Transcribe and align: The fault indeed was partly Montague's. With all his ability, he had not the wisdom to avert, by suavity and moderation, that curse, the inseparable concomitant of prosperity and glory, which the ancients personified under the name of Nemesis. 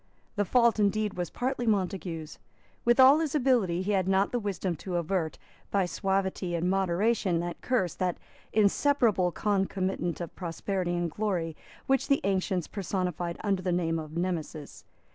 The 0.35 0.45
fault 0.45 0.79
indeed 0.79 1.13
was 1.13 1.29
partly 1.29 1.67
Montague's. 1.67 2.39
With 2.83 2.99
all 2.99 3.19
his 3.19 3.35
ability, 3.35 3.83
he 3.83 3.91
had 3.91 4.07
not 4.07 4.31
the 4.31 4.39
wisdom 4.39 4.75
to 4.77 4.95
avert, 4.95 5.37
by 5.69 5.85
suavity 5.85 6.55
and 6.55 6.67
moderation, 6.67 7.39
that 7.41 7.61
curse, 7.61 7.93
the 7.93 8.15
inseparable 8.51 9.31
concomitant 9.31 10.19
of 10.19 10.35
prosperity 10.35 10.95
and 10.95 11.11
glory, 11.11 11.55
which 11.85 12.07
the 12.07 12.21
ancients 12.23 12.67
personified 12.67 13.37
under 13.43 13.61
the 13.61 13.71
name 13.71 13.99
of 13.99 14.17
Nemesis. 14.17 14.85